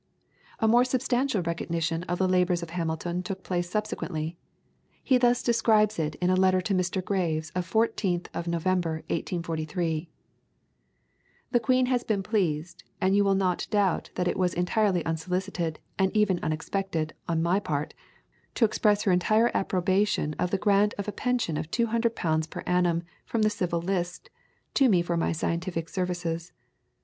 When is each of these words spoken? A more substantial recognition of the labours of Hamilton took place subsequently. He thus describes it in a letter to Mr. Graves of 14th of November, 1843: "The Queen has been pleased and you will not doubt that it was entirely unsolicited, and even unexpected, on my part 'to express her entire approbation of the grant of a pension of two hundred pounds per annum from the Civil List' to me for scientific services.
A 0.57 0.67
more 0.67 0.83
substantial 0.83 1.43
recognition 1.43 2.01
of 2.05 2.17
the 2.17 2.27
labours 2.27 2.63
of 2.63 2.71
Hamilton 2.71 3.21
took 3.21 3.43
place 3.43 3.69
subsequently. 3.69 4.35
He 5.03 5.19
thus 5.19 5.43
describes 5.43 5.99
it 5.99 6.15
in 6.15 6.31
a 6.31 6.35
letter 6.35 6.59
to 6.59 6.73
Mr. 6.73 7.05
Graves 7.05 7.51
of 7.53 7.71
14th 7.71 8.25
of 8.33 8.47
November, 8.47 9.03
1843: 9.11 10.09
"The 11.51 11.59
Queen 11.59 11.85
has 11.85 12.03
been 12.03 12.23
pleased 12.23 12.83
and 12.99 13.15
you 13.15 13.23
will 13.23 13.35
not 13.35 13.67
doubt 13.69 14.09
that 14.15 14.27
it 14.27 14.39
was 14.39 14.55
entirely 14.55 15.05
unsolicited, 15.05 15.77
and 15.99 16.11
even 16.17 16.39
unexpected, 16.41 17.13
on 17.29 17.43
my 17.43 17.59
part 17.59 17.93
'to 18.55 18.65
express 18.65 19.03
her 19.03 19.11
entire 19.11 19.51
approbation 19.53 20.33
of 20.39 20.49
the 20.49 20.57
grant 20.57 20.95
of 20.97 21.07
a 21.07 21.11
pension 21.11 21.57
of 21.57 21.69
two 21.69 21.85
hundred 21.85 22.15
pounds 22.15 22.47
per 22.47 22.61
annum 22.65 23.03
from 23.23 23.43
the 23.43 23.51
Civil 23.51 23.83
List' 23.83 24.31
to 24.73 24.89
me 24.89 25.03
for 25.03 25.15
scientific 25.31 25.87
services. 25.87 26.53